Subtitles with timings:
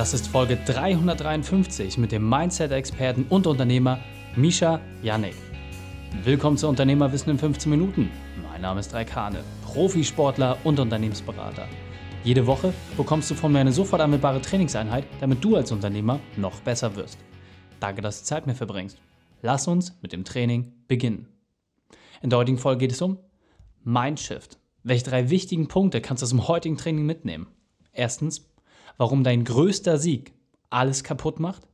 [0.00, 3.98] Das ist Folge 353 mit dem Mindset-Experten und Unternehmer
[4.34, 5.34] Misha Janik.
[6.24, 8.10] Willkommen zu Unternehmerwissen in 15 Minuten.
[8.50, 11.68] Mein Name ist Raikane, Profisportler und Unternehmensberater.
[12.24, 16.58] Jede Woche bekommst du von mir eine sofort anwendbare Trainingseinheit, damit du als Unternehmer noch
[16.62, 17.18] besser wirst.
[17.78, 18.96] Danke, dass du Zeit mit mir verbringst.
[19.42, 21.28] Lass uns mit dem Training beginnen.
[22.22, 23.18] In der heutigen Folge geht es um
[23.84, 24.58] Mindshift.
[24.82, 27.48] Welche drei wichtigen Punkte kannst du aus dem heutigen Training mitnehmen?
[27.92, 28.49] Erstens,
[29.00, 30.34] warum dein größter Sieg
[30.68, 31.66] alles kaputt macht.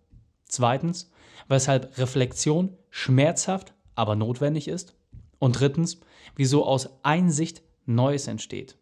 [0.44, 1.10] Zweitens,
[1.48, 4.94] weshalb Reflexion schmerzhaft, aber notwendig ist.
[5.40, 5.98] Und drittens,
[6.36, 8.78] wieso aus Einsicht Neues entsteht.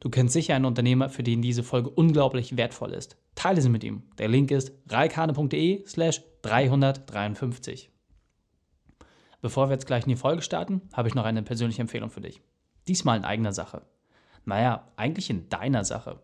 [0.00, 3.18] Du kennst sicher einen Unternehmer, für den diese Folge unglaublich wertvoll ist.
[3.34, 4.02] Teile sie mit ihm.
[4.16, 7.90] Der Link ist reikane.de slash 353.
[9.42, 12.22] Bevor wir jetzt gleich in die Folge starten, habe ich noch eine persönliche Empfehlung für
[12.22, 12.40] dich.
[12.86, 13.82] Diesmal in eigener Sache.
[14.46, 16.22] Naja, eigentlich in deiner Sache.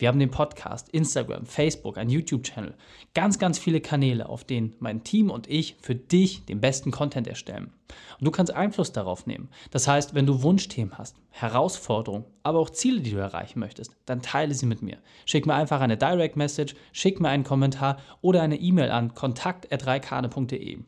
[0.00, 2.74] Wir haben den Podcast, Instagram, Facebook, ein YouTube-Channel.
[3.14, 7.26] Ganz, ganz viele Kanäle, auf denen mein Team und ich für dich den besten Content
[7.26, 7.72] erstellen.
[8.20, 9.48] Und du kannst Einfluss darauf nehmen.
[9.72, 14.22] Das heißt, wenn du Wunschthemen hast, Herausforderungen, aber auch Ziele, die du erreichen möchtest, dann
[14.22, 14.98] teile sie mit mir.
[15.26, 20.78] Schick mir einfach eine Direct Message, schick mir einen Kommentar oder eine E-Mail an kontakt.reikane.de.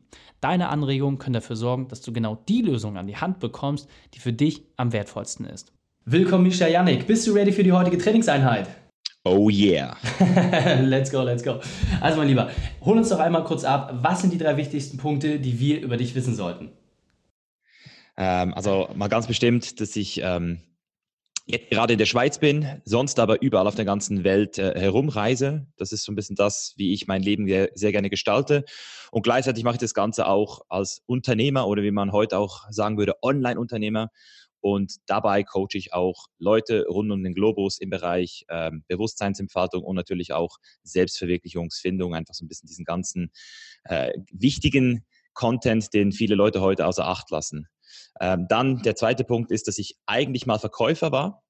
[0.41, 4.21] Deine Anregungen können dafür sorgen, dass du genau die Lösung an die Hand bekommst, die
[4.21, 5.73] für dich am wertvollsten ist.
[6.05, 7.09] Willkommen, Misha Janik.
[7.09, 8.69] Bist du ready für die heutige Trainingseinheit?
[9.25, 9.97] Oh yeah.
[10.83, 11.61] let's go, let's go.
[12.01, 13.93] Also mein Lieber, hol uns doch einmal kurz ab.
[14.01, 16.71] Was sind die drei wichtigsten Punkte, die wir über dich wissen sollten?
[18.17, 20.61] Ähm, also mal ganz bestimmt, dass ich ähm,
[21.45, 25.67] jetzt gerade in der Schweiz bin, sonst aber überall auf der ganzen Welt äh, herumreise.
[25.77, 28.65] Das ist so ein bisschen das, wie ich mein Leben sehr gerne gestalte.
[29.11, 32.97] Und gleichzeitig mache ich das Ganze auch als Unternehmer oder wie man heute auch sagen
[32.97, 34.11] würde, Online-Unternehmer.
[34.61, 39.97] Und dabei coache ich auch Leute rund um den Globus im Bereich ähm, Bewusstseinsentfaltung und
[39.97, 43.33] natürlich auch Selbstverwirklichungsfindung, einfach so ein bisschen diesen ganzen
[43.85, 47.69] äh, wichtigen Content, den viele Leute heute außer Acht lassen.
[48.21, 51.43] Ähm, dann der zweite Punkt ist, dass ich eigentlich mal Verkäufer war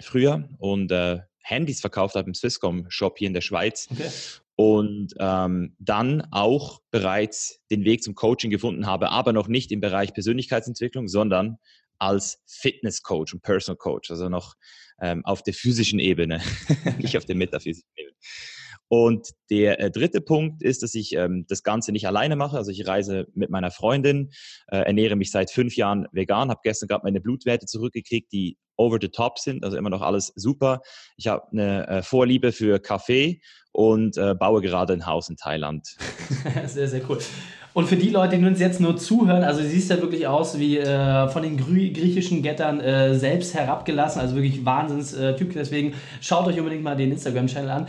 [0.00, 3.88] früher und äh, Handys verkauft habe im Swisscom-Shop hier in der Schweiz.
[3.90, 4.10] Okay.
[4.58, 9.80] Und ähm, dann auch bereits den Weg zum Coaching gefunden habe, aber noch nicht im
[9.80, 11.58] Bereich Persönlichkeitsentwicklung, sondern
[11.98, 14.54] als Fitness-Coach und Personal Coach, also noch
[15.00, 16.40] ähm, auf der physischen Ebene,
[16.98, 18.16] nicht auf der metaphysischen Ebene.
[18.88, 22.56] Und der äh, dritte Punkt ist, dass ich ähm, das Ganze nicht alleine mache.
[22.56, 24.30] Also ich reise mit meiner Freundin,
[24.68, 28.98] äh, ernähre mich seit fünf Jahren vegan, habe gestern gerade meine Blutwerte zurückgekriegt, die over
[29.00, 30.82] the top sind, also immer noch alles super.
[31.16, 33.40] Ich habe eine äh, Vorliebe für Kaffee
[33.72, 35.86] und äh, baue gerade ein Haus in Thailand.
[36.66, 37.18] sehr, sehr cool.
[37.76, 40.58] Und für die Leute, die uns jetzt nur zuhören, also du siehst ja wirklich aus
[40.58, 45.52] wie äh, von den griechischen Göttern äh, selbst herabgelassen, also wirklich Wahnsinns-Typ.
[45.52, 45.92] Deswegen
[46.22, 47.86] schaut euch unbedingt mal den Instagram-Channel an.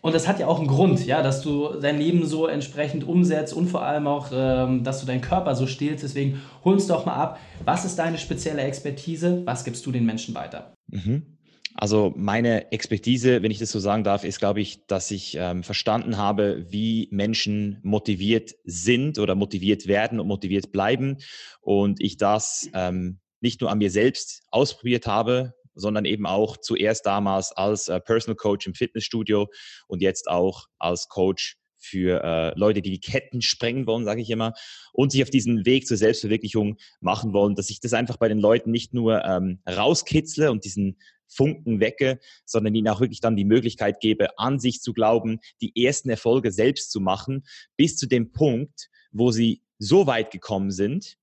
[0.00, 3.52] Und das hat ja auch einen Grund, ja, dass du dein Leben so entsprechend umsetzt
[3.52, 6.04] und vor allem auch, ähm, dass du deinen Körper so stillst.
[6.04, 7.38] Deswegen hol uns doch mal ab.
[7.66, 9.42] Was ist deine spezielle Expertise?
[9.44, 10.72] Was gibst du den Menschen weiter?
[10.90, 11.37] Mhm.
[11.80, 15.62] Also meine Expertise, wenn ich das so sagen darf, ist, glaube ich, dass ich ähm,
[15.62, 21.18] verstanden habe, wie Menschen motiviert sind oder motiviert werden und motiviert bleiben.
[21.60, 27.06] Und ich das ähm, nicht nur an mir selbst ausprobiert habe, sondern eben auch zuerst
[27.06, 29.46] damals als äh, Personal Coach im Fitnessstudio
[29.86, 34.30] und jetzt auch als Coach für äh, Leute, die die Ketten sprengen wollen, sage ich
[34.30, 34.52] immer,
[34.92, 38.40] und sich auf diesen Weg zur Selbstverwirklichung machen wollen, dass ich das einfach bei den
[38.40, 43.44] Leuten nicht nur ähm, rauskitzle und diesen Funken wecke, sondern ihnen auch wirklich dann die
[43.44, 47.44] Möglichkeit gebe, an sich zu glauben, die ersten Erfolge selbst zu machen,
[47.76, 51.16] bis zu dem Punkt, wo sie so weit gekommen sind,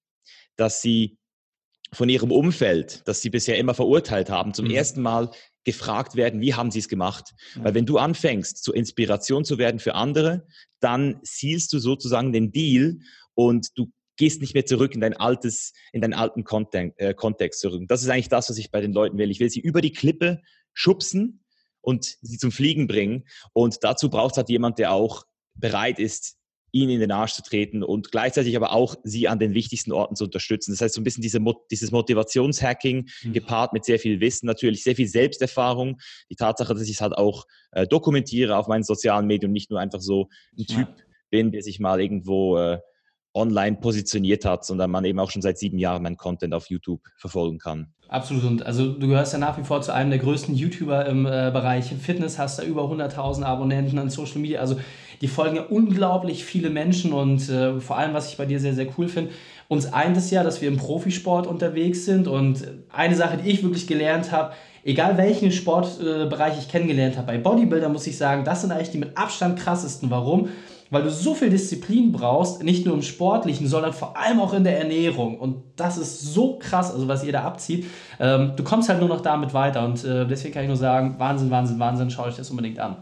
[0.55, 1.17] dass sie
[1.91, 4.71] von ihrem Umfeld, das sie bisher immer verurteilt haben, zum mhm.
[4.71, 5.31] ersten Mal
[5.63, 7.33] gefragt werden, wie haben sie es gemacht?
[7.55, 7.65] Ja.
[7.65, 10.45] Weil wenn du anfängst, zur Inspiration zu werden für andere,
[10.79, 12.99] dann sielst du sozusagen den Deal
[13.33, 17.61] und du gehst nicht mehr zurück in dein altes, in deinen alten Kontext, äh, Kontext
[17.61, 17.83] zurück.
[17.87, 19.31] Das ist eigentlich das, was ich bei den Leuten will.
[19.31, 20.41] Ich will sie über die Klippe
[20.73, 21.43] schubsen
[21.81, 23.25] und sie zum Fliegen bringen.
[23.53, 26.37] Und dazu braucht es halt jemand, der auch bereit ist,
[26.75, 30.17] ihnen in den Arsch zu treten und gleichzeitig aber auch sie an den wichtigsten Orten
[30.17, 30.73] zu unterstützen.
[30.73, 31.39] Das heißt, so ein bisschen diese,
[31.71, 33.33] dieses Motivationshacking mhm.
[33.33, 36.01] gepaart mit sehr viel Wissen, natürlich sehr viel Selbsterfahrung.
[36.29, 39.69] Die Tatsache, dass ich es halt auch äh, dokumentiere auf meinen sozialen Medien und nicht
[39.69, 40.27] nur einfach so
[40.59, 41.05] ein Typ ja.
[41.29, 42.79] bin, der sich mal irgendwo äh,
[43.35, 47.01] online positioniert hat, sondern man eben auch schon seit sieben Jahren meinen Content auf YouTube
[47.17, 47.93] verfolgen kann.
[48.07, 48.43] Absolut.
[48.45, 51.51] Und also du gehörst ja nach wie vor zu einem der größten YouTuber im äh,
[51.51, 54.59] Bereich Fitness, hast da über 100.000 Abonnenten an Social Media.
[54.59, 54.77] Also
[55.21, 58.73] die folgen ja unglaublich viele Menschen und äh, vor allem, was ich bei dir sehr,
[58.73, 59.31] sehr cool finde,
[59.67, 63.63] uns eint es ja, dass wir im Profisport unterwegs sind und eine Sache, die ich
[63.63, 64.53] wirklich gelernt habe,
[64.83, 68.99] egal welchen Sportbereich ich kennengelernt habe, bei Bodybuilder muss ich sagen, das sind eigentlich die
[68.99, 70.11] mit Abstand krassesten.
[70.11, 70.49] Warum?
[70.91, 74.63] Weil du so viel Disziplin brauchst, nicht nur im Sportlichen, sondern vor allem auch in
[74.63, 75.39] der Ernährung.
[75.39, 77.85] Und das ist so krass, also was ihr da abzieht.
[78.19, 79.83] Ähm, du kommst halt nur noch damit weiter.
[79.83, 82.97] Und äh, deswegen kann ich nur sagen, Wahnsinn, Wahnsinn, Wahnsinn, schau euch das unbedingt an.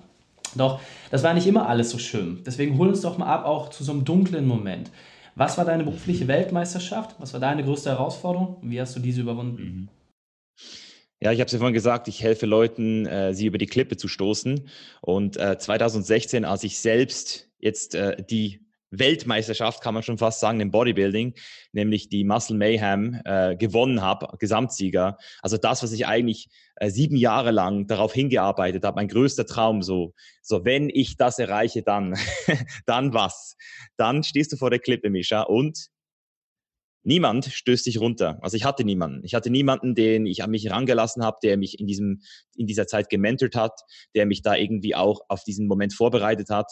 [0.56, 0.80] Doch,
[1.12, 2.42] das war nicht immer alles so schön.
[2.46, 4.92] Deswegen hol uns doch mal ab, auch zu so einem dunklen Moment.
[5.36, 7.16] Was war deine berufliche Weltmeisterschaft?
[7.20, 8.58] Was war deine größte Herausforderung?
[8.62, 9.64] Und wie hast du diese überwunden?
[9.64, 9.90] Mhm.
[11.20, 13.96] Ja, ich habe es ja vorhin gesagt, ich helfe Leuten, äh, sie über die Klippe
[13.96, 14.68] zu stoßen.
[15.02, 18.60] Und äh, 2016, als ich selbst jetzt äh, die
[18.92, 21.34] Weltmeisterschaft, kann man schon fast sagen, im Bodybuilding,
[21.72, 25.18] nämlich die Muscle Mayhem, äh, gewonnen habe, Gesamtsieger.
[25.42, 29.82] Also das, was ich eigentlich äh, sieben Jahre lang darauf hingearbeitet habe, mein größter Traum,
[29.82, 30.14] so,
[30.44, 32.16] so wenn ich das erreiche, dann,
[32.86, 33.56] dann was?
[33.98, 35.88] Dann stehst du vor der Klippe, Mischa, und
[37.04, 38.40] niemand stößt dich runter.
[38.42, 39.24] Also ich hatte niemanden.
[39.24, 42.22] Ich hatte niemanden, den ich an mich herangelassen habe, der mich in diesem,
[42.56, 43.82] in dieser Zeit gementort hat,
[44.16, 46.72] der mich da irgendwie auch auf diesen Moment vorbereitet hat.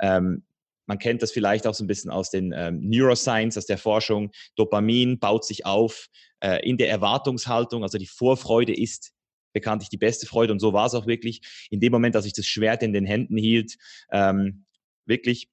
[0.00, 0.44] Ähm,
[0.86, 4.30] man kennt das vielleicht auch so ein bisschen aus den ähm, Neuroscience, aus der Forschung.
[4.56, 6.08] Dopamin baut sich auf
[6.40, 7.82] äh, in der Erwartungshaltung.
[7.82, 9.12] Also die Vorfreude ist
[9.52, 11.40] bekanntlich die beste Freude und so war es auch wirklich.
[11.70, 13.76] In dem Moment, als ich das Schwert in den Händen hielt,
[14.10, 14.64] ähm,
[15.06, 15.51] wirklich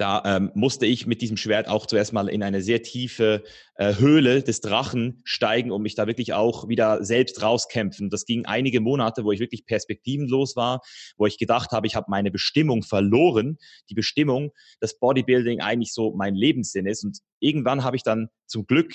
[0.00, 3.44] da ähm, musste ich mit diesem Schwert auch zuerst mal in eine sehr tiefe
[3.74, 8.08] äh, Höhle des Drachen steigen und mich da wirklich auch wieder selbst rauskämpfen.
[8.08, 10.80] Das ging einige Monate, wo ich wirklich perspektivenlos war,
[11.18, 13.58] wo ich gedacht habe, ich habe meine Bestimmung verloren.
[13.90, 17.04] Die Bestimmung, dass Bodybuilding eigentlich so mein Lebenssinn ist.
[17.04, 18.94] Und irgendwann habe ich dann zum Glück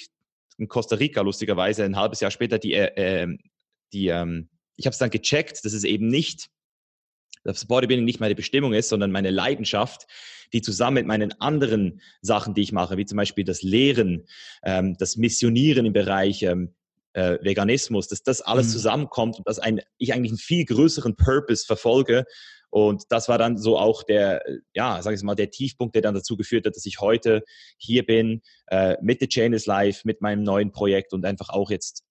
[0.58, 3.38] in Costa Rica lustigerweise ein halbes Jahr später die, äh, ähm,
[3.94, 6.48] die ähm, ich habe es dann gecheckt, dass es eben nicht
[7.46, 10.08] dass Bodybuilding nicht meine Bestimmung ist, sondern meine Leidenschaft,
[10.52, 14.26] die zusammen mit meinen anderen Sachen, die ich mache, wie zum Beispiel das Lehren,
[14.64, 16.74] ähm, das Missionieren im Bereich ähm,
[17.14, 18.72] äh, Veganismus, dass das alles mhm.
[18.72, 22.26] zusammenkommt und dass ein, ich eigentlich einen viel größeren Purpose verfolge.
[22.70, 24.44] Und das war dann so auch der,
[24.74, 27.44] ja, sag ich mal, der Tiefpunkt, der dann dazu geführt hat, dass ich heute
[27.78, 31.70] hier bin, äh, mit The Chain is Life, mit meinem neuen Projekt und einfach auch
[31.70, 32.04] jetzt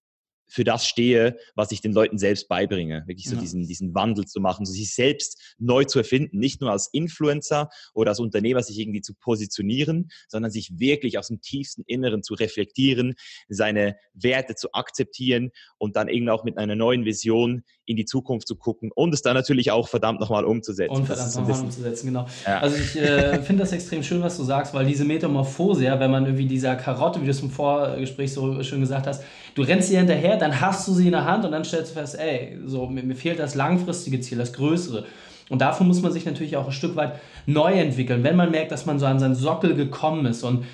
[0.46, 3.04] für das stehe, was ich den Leuten selbst beibringe.
[3.06, 3.40] Wirklich so ja.
[3.40, 7.70] diesen, diesen Wandel zu machen, so sich selbst neu zu erfinden, nicht nur als Influencer
[7.92, 12.34] oder als Unternehmer sich irgendwie zu positionieren, sondern sich wirklich aus dem tiefsten Inneren zu
[12.34, 13.14] reflektieren,
[13.48, 18.48] seine Werte zu akzeptieren und dann irgendwie auch mit einer neuen Vision in die Zukunft
[18.48, 20.94] zu gucken und es dann natürlich auch verdammt nochmal umzusetzen.
[20.94, 22.26] Und verdammt nochmal umzusetzen, genau.
[22.46, 22.60] Ja.
[22.60, 26.10] Also ich äh, finde das extrem schön, was du sagst, weil diese Metamorphose, ja, wenn
[26.10, 29.22] man irgendwie dieser Karotte, wie du es im Vorgespräch so schön gesagt hast,
[29.54, 32.00] du rennst ihr hinterher, dann hast du sie in der Hand und dann stellst du
[32.00, 35.04] fest, ey, so, mir, mir fehlt das langfristige Ziel, das größere.
[35.50, 38.72] Und dafür muss man sich natürlich auch ein Stück weit neu entwickeln, wenn man merkt,
[38.72, 40.42] dass man so an seinen Sockel gekommen ist.
[40.42, 40.64] Und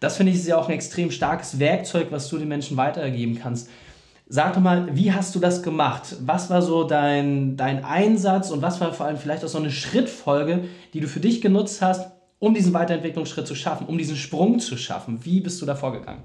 [0.00, 3.38] das finde ich ist ja auch ein extrem starkes Werkzeug, was du den Menschen weitergeben
[3.40, 3.68] kannst.
[4.26, 6.16] Sag doch mal, wie hast du das gemacht?
[6.20, 9.70] Was war so dein, dein Einsatz und was war vor allem vielleicht auch so eine
[9.70, 10.64] Schrittfolge,
[10.94, 14.78] die du für dich genutzt hast, um diesen Weiterentwicklungsschritt zu schaffen, um diesen Sprung zu
[14.78, 15.24] schaffen?
[15.24, 16.22] Wie bist du da vorgegangen?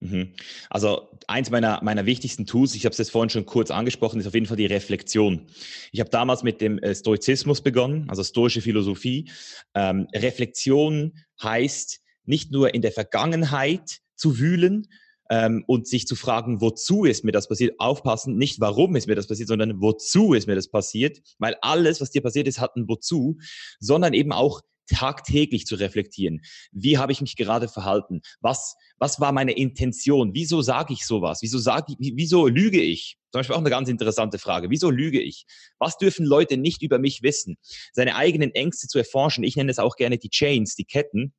[0.00, 0.34] Mhm.
[0.70, 4.34] Also eins meiner, meiner wichtigsten Tools, ich habe es vorhin schon kurz angesprochen, ist auf
[4.34, 5.46] jeden Fall die Reflexion.
[5.90, 9.30] Ich habe damals mit dem äh, Stoizismus begonnen, also stoische Philosophie.
[9.74, 14.88] Ähm, Reflexion heißt nicht nur in der Vergangenheit zu wühlen,
[15.30, 19.14] ähm, und sich zu fragen, wozu ist mir das passiert, aufpassen, nicht warum ist mir
[19.14, 22.76] das passiert, sondern wozu ist mir das passiert, weil alles, was dir passiert ist, hat
[22.76, 23.38] ein wozu,
[23.78, 26.40] sondern eben auch tagtäglich zu reflektieren.
[26.72, 28.20] Wie habe ich mich gerade verhalten?
[28.40, 30.34] Was, was war meine Intention?
[30.34, 31.38] Wieso sage ich sowas?
[31.42, 33.18] Wieso, sag ich, wieso lüge ich?
[33.30, 34.70] Zum Beispiel auch eine ganz interessante Frage.
[34.70, 35.44] Wieso lüge ich?
[35.78, 37.56] Was dürfen Leute nicht über mich wissen?
[37.92, 39.44] Seine eigenen Ängste zu erforschen.
[39.44, 41.34] Ich nenne es auch gerne die Chains, die Ketten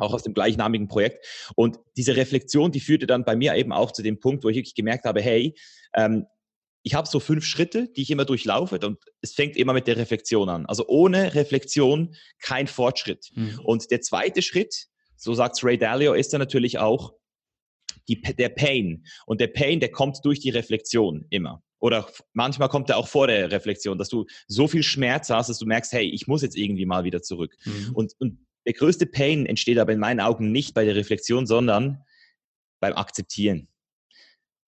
[0.00, 1.50] auch aus dem gleichnamigen Projekt.
[1.56, 4.56] Und diese Reflexion, die führte dann bei mir eben auch zu dem Punkt, wo ich
[4.56, 5.54] wirklich gemerkt habe, hey,
[5.94, 6.26] ähm,
[6.88, 9.98] ich habe so fünf Schritte, die ich immer durchlaufe und es fängt immer mit der
[9.98, 10.64] Reflexion an.
[10.64, 13.28] Also ohne Reflexion kein Fortschritt.
[13.34, 13.60] Mhm.
[13.62, 17.12] Und der zweite Schritt, so sagt Ray Dalio, ist dann natürlich auch
[18.08, 19.04] die, der Pain.
[19.26, 21.62] Und der Pain, der kommt durch die Reflexion immer.
[21.78, 25.58] Oder manchmal kommt er auch vor der Reflexion, dass du so viel Schmerz hast, dass
[25.58, 27.54] du merkst, hey, ich muss jetzt irgendwie mal wieder zurück.
[27.66, 27.90] Mhm.
[27.92, 32.02] Und, und der größte Pain entsteht aber in meinen Augen nicht bei der Reflexion, sondern
[32.80, 33.68] beim Akzeptieren.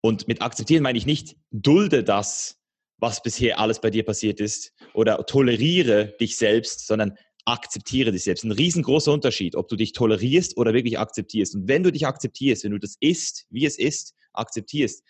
[0.02, 2.58] Und mit akzeptieren meine ich nicht, dulde das,
[2.98, 8.44] was bisher alles bei dir passiert ist, oder toleriere dich selbst, sondern akzeptiere dich selbst.
[8.44, 11.56] Ein riesengroßer Unterschied, ob du dich tolerierst oder wirklich akzeptierst.
[11.56, 15.04] Und wenn du dich akzeptierst, wenn du das ist, wie es ist, akzeptierst,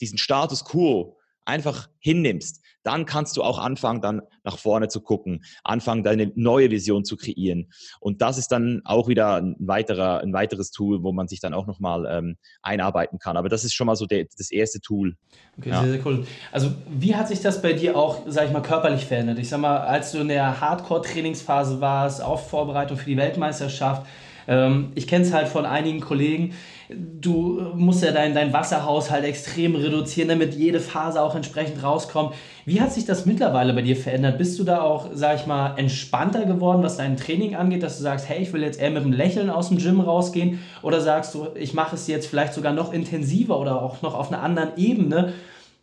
[0.00, 5.44] diesen Status quo einfach hinnimmst, dann kannst du auch anfangen, dann nach vorne zu gucken,
[5.62, 7.70] anfangen, deine neue Vision zu kreieren.
[8.00, 11.54] Und das ist dann auch wieder ein, weiterer, ein weiteres Tool, wo man sich dann
[11.54, 13.36] auch nochmal ähm, einarbeiten kann.
[13.36, 15.14] Aber das ist schon mal so der, das erste Tool.
[15.58, 15.82] Okay, ja.
[15.82, 16.26] sehr, sehr cool.
[16.50, 19.38] Also wie hat sich das bei dir auch, sag ich mal, körperlich verändert?
[19.38, 24.06] Ich sag mal, als du in der Hardcore-Trainingsphase warst, auf Vorbereitung für die Weltmeisterschaft,
[24.46, 26.52] ich kenne es halt von einigen Kollegen,
[26.88, 32.34] du musst ja deinen dein Wasserhaushalt extrem reduzieren, damit jede Phase auch entsprechend rauskommt.
[32.64, 34.38] Wie hat sich das mittlerweile bei dir verändert?
[34.38, 38.02] Bist du da auch, sag ich mal, entspannter geworden, was dein Training angeht, dass du
[38.02, 40.60] sagst, hey, ich will jetzt eher mit einem Lächeln aus dem Gym rausgehen?
[40.82, 44.32] Oder sagst du, ich mache es jetzt vielleicht sogar noch intensiver oder auch noch auf
[44.32, 45.32] einer anderen Ebene,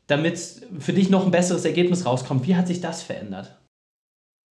[0.08, 0.39] damit
[0.80, 2.48] für dich noch ein besseres Ergebnis rauskommt?
[2.48, 3.59] Wie hat sich das verändert?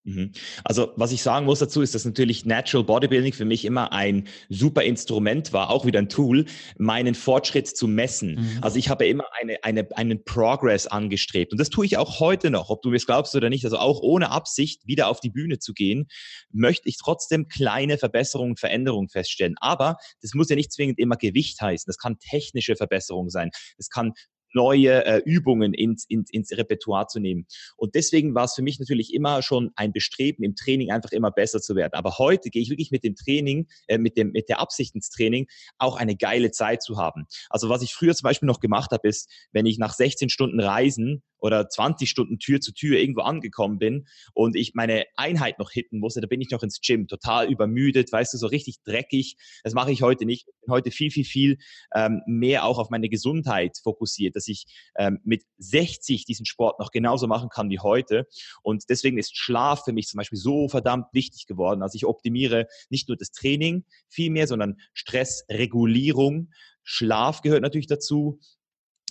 [0.09, 0.33] Mhm.
[0.65, 4.27] Also, was ich sagen muss dazu, ist, dass natürlich Natural Bodybuilding für mich immer ein
[4.49, 6.47] super Instrument war, auch wieder ein Tool,
[6.79, 8.37] meinen Fortschritt zu messen.
[8.37, 8.59] Mhm.
[8.63, 11.53] Also, ich habe immer eine, eine, einen Progress angestrebt.
[11.53, 13.65] Und das tue ich auch heute noch, ob du mir es glaubst oder nicht.
[13.65, 16.09] Also, auch ohne Absicht wieder auf die Bühne zu gehen,
[16.51, 19.57] möchte ich trotzdem kleine Verbesserungen, Veränderungen feststellen.
[19.61, 21.85] Aber das muss ja nicht zwingend immer Gewicht heißen.
[21.87, 23.51] Das kann technische Verbesserung sein.
[23.77, 24.15] Das kann
[24.59, 27.47] neue äh, Übungen ins, ins, ins Repertoire zu nehmen.
[27.77, 31.31] Und deswegen war es für mich natürlich immer schon ein Bestreben, im Training einfach immer
[31.31, 31.93] besser zu werden.
[31.95, 35.11] Aber heute gehe ich wirklich mit dem Training, äh, mit, dem, mit der Absicht ins
[35.11, 35.47] Training,
[35.79, 37.27] auch eine geile Zeit zu haben.
[37.51, 40.59] Also was ich früher zum Beispiel noch gemacht habe, ist, wenn ich nach 16 Stunden
[40.59, 45.71] Reisen oder 20 Stunden Tür zu Tür irgendwo angekommen bin und ich meine Einheit noch
[45.71, 49.37] hitten musste, da bin ich noch ins Gym, total übermüdet, weißt du, so richtig dreckig.
[49.63, 50.47] Das mache ich heute nicht.
[50.49, 51.59] Ich bin heute viel, viel, viel
[51.95, 54.67] ähm, mehr auch auf meine Gesundheit fokussiert, dass ich
[54.97, 58.27] ähm, mit 60 diesen Sport noch genauso machen kann wie heute.
[58.63, 61.83] Und deswegen ist Schlaf für mich zum Beispiel so verdammt wichtig geworden.
[61.83, 66.51] Also ich optimiere nicht nur das Training viel mehr, sondern Stressregulierung.
[66.83, 68.41] Schlaf gehört natürlich dazu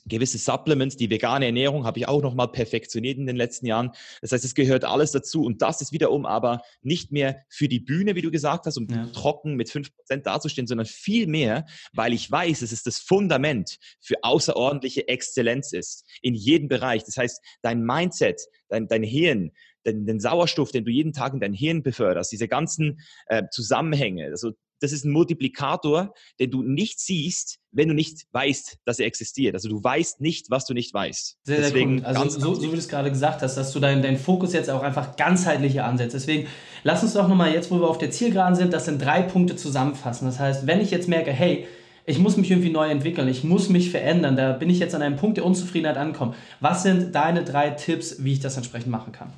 [0.07, 3.91] gewisse Supplements, die vegane Ernährung habe ich auch nochmal perfektioniert in den letzten Jahren.
[4.21, 7.79] Das heißt, es gehört alles dazu und das ist wiederum aber nicht mehr für die
[7.79, 9.07] Bühne, wie du gesagt hast, um ja.
[9.07, 9.89] trocken mit 5%
[10.23, 16.05] dazustehen, sondern viel mehr, weil ich weiß, dass es das Fundament für außerordentliche Exzellenz ist
[16.21, 17.03] in jedem Bereich.
[17.03, 19.51] Das heißt, dein Mindset, dein, dein Hirn,
[19.85, 24.25] den, den Sauerstoff, den du jeden Tag in dein Hirn beförderst, diese ganzen äh, Zusammenhänge,
[24.25, 29.05] also das ist ein Multiplikator, den du nicht siehst, wenn du nicht weißt, dass er
[29.05, 29.55] existiert.
[29.55, 31.37] Also du weißt nicht, was du nicht weißt.
[31.43, 32.17] Sehr, Deswegen sehr cool.
[32.17, 34.69] Also so, so wie du es gerade gesagt hast, dass du deinen dein Fokus jetzt
[34.69, 36.13] auch einfach ganzheitlicher ansetzt.
[36.13, 36.47] Deswegen
[36.83, 39.55] lass uns doch nochmal jetzt, wo wir auf der Zielgeraden sind, das in drei Punkte
[39.55, 40.25] zusammenfassen.
[40.25, 41.67] Das heißt, wenn ich jetzt merke, hey,
[42.05, 45.01] ich muss mich irgendwie neu entwickeln, ich muss mich verändern, da bin ich jetzt an
[45.01, 46.35] einem Punkt der Unzufriedenheit angekommen.
[46.61, 49.33] Was sind deine drei Tipps, wie ich das entsprechend machen kann?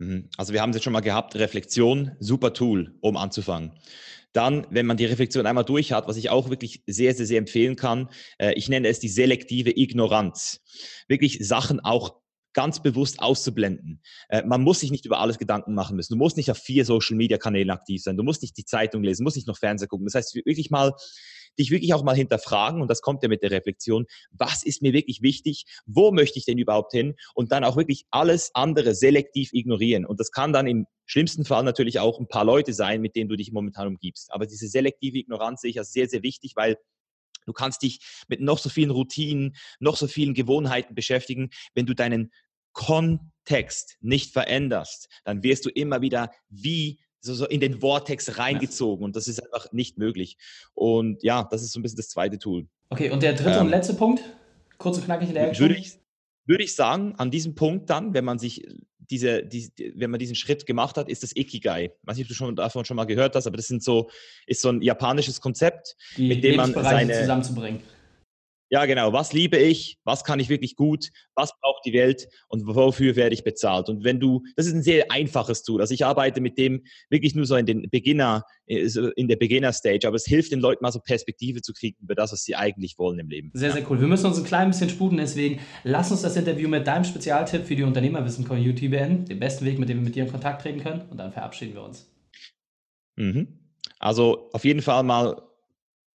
[0.00, 0.28] Mhm.
[0.36, 3.72] Also wir haben es jetzt schon mal gehabt, Reflexion, super Tool, um anzufangen.
[4.32, 7.38] Dann, wenn man die Reflexion einmal durch hat, was ich auch wirklich sehr, sehr, sehr
[7.38, 8.08] empfehlen kann,
[8.38, 10.60] äh, ich nenne es die selektive Ignoranz.
[11.08, 12.20] Wirklich Sachen auch
[12.52, 14.02] ganz bewusst auszublenden.
[14.28, 16.12] Äh, man muss sich nicht über alles Gedanken machen müssen.
[16.12, 18.16] Du musst nicht auf vier Social-Media-Kanälen aktiv sein.
[18.16, 20.06] Du musst nicht die Zeitung lesen, musst nicht noch Fernseher gucken.
[20.06, 20.92] Das heißt, wirklich mal
[21.58, 24.92] dich wirklich auch mal hinterfragen, und das kommt ja mit der Reflexion, was ist mir
[24.92, 29.50] wirklich wichtig, wo möchte ich denn überhaupt hin und dann auch wirklich alles andere selektiv
[29.52, 30.06] ignorieren.
[30.06, 33.28] Und das kann dann im schlimmsten Fall natürlich auch ein paar Leute sein, mit denen
[33.28, 34.32] du dich momentan umgibst.
[34.32, 36.76] Aber diese selektive Ignoranz sehe ich als sehr, sehr wichtig, weil
[37.46, 41.50] Du kannst dich mit noch so vielen Routinen, noch so vielen Gewohnheiten beschäftigen.
[41.74, 42.30] Wenn du deinen
[42.72, 49.04] Kontext nicht veränderst, dann wirst du immer wieder wie so, so in den Vortex reingezogen
[49.04, 50.36] und das ist einfach nicht möglich.
[50.74, 52.66] Und ja, das ist so ein bisschen das zweite Tool.
[52.88, 54.22] Okay, und der dritte ähm, und letzte Punkt,
[54.78, 55.98] kurz und knackig in der Würde ich,
[56.46, 58.66] würde ich sagen, an diesem Punkt dann, wenn man sich
[59.10, 61.86] diese, die, wenn man diesen Schritt gemacht hat, ist das Ikigai.
[61.86, 64.08] Ich weiß nicht, ob du schon davon schon mal gehört hast, aber das sind so,
[64.46, 67.80] ist so ein japanisches Konzept, die mit dem man seine zusammenzubringen.
[68.70, 69.12] Ja, genau.
[69.12, 69.98] Was liebe ich?
[70.04, 71.08] Was kann ich wirklich gut?
[71.34, 72.28] Was braucht die Welt?
[72.46, 73.88] Und wofür werde ich bezahlt?
[73.88, 75.80] Und wenn du, das ist ein sehr einfaches Tool.
[75.80, 80.06] Also ich arbeite mit dem wirklich nur so in den Beginner, äh, in der Beginner-Stage.
[80.06, 82.96] Aber es hilft den Leuten mal so Perspektive zu kriegen über das, was sie eigentlich
[82.96, 83.50] wollen im Leben.
[83.54, 84.00] Sehr, sehr cool.
[84.00, 85.18] Wir müssen uns ein klein bisschen sputen.
[85.18, 89.24] Deswegen lass uns das Interview mit deinem Spezialtipp für die Unternehmerwissen-Community beenden.
[89.24, 91.02] Den besten Weg, mit dem wir mit dir in Kontakt treten können.
[91.10, 92.08] Und dann verabschieden wir uns.
[93.16, 93.48] Mhm.
[93.98, 95.49] Also auf jeden Fall mal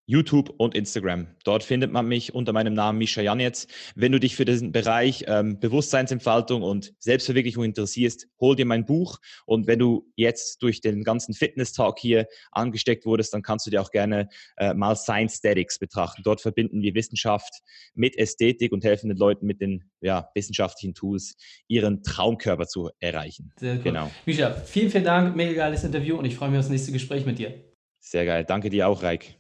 [0.06, 1.28] YouTube und Instagram.
[1.44, 3.68] Dort findet man mich unter meinem Namen Misha Janetz.
[3.96, 9.18] Wenn du dich für diesen Bereich ähm, Bewusstseinsentfaltung und Selbstverwirklichung interessierst, hol dir mein Buch.
[9.46, 13.82] Und wenn du jetzt durch den ganzen Fitness-Talk hier angesteckt wurdest, dann kannst du dir
[13.82, 16.22] auch gerne äh, mal Science Statics betrachten.
[16.24, 17.62] Dort verbinden wir Wissenschaft
[17.96, 21.36] mit Ästhetik und helfen den Leuten mit den ja, wissenschaftlichen Tools,
[21.68, 23.52] ihren Traumkörper zu erreichen.
[23.58, 23.84] Sehr cool.
[23.84, 24.12] Genau.
[24.26, 25.36] Misha, vielen, vielen Dank.
[25.36, 27.54] Mega geiles Interview und ich freue mich auf das nächste Gespräch mit dir.
[28.00, 28.46] Sehr geil.
[28.46, 29.36] Danke dir auch, Reik.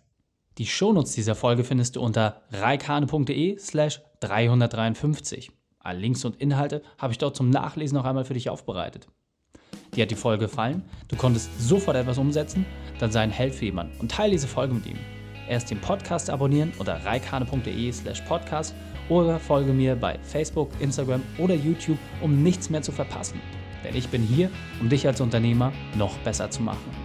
[0.58, 5.52] Die Shownotes dieser Folge findest du unter reikane.de slash 353.
[5.80, 9.08] Alle Links und Inhalte habe ich dort zum Nachlesen noch einmal für dich aufbereitet.
[9.94, 10.84] Dir hat die Folge gefallen?
[11.10, 12.66] Du konntest sofort etwas umsetzen?
[13.00, 14.98] Dann sei ein Held für jemanden und teile diese Folge mit ihm.
[15.50, 18.74] Erst den Podcast abonnieren unter reikane.de slash podcast
[19.10, 23.42] oder folge mir bei Facebook, Instagram oder YouTube, um nichts mehr zu verpassen.
[23.84, 27.05] Denn ich bin hier, um dich als Unternehmer noch besser zu machen.